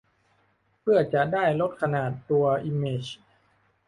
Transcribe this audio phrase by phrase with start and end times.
[0.81, 3.05] เพื่อจะได้ลดขนาดตัวอิมเมจ